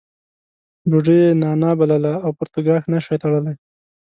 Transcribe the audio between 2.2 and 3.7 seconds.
او پرتوګاښ نه شوای تړلی.